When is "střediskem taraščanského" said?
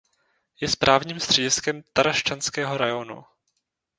1.19-2.77